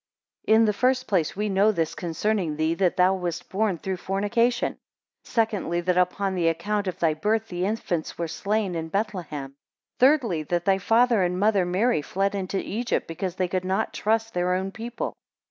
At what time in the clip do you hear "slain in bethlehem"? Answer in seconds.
8.27-9.53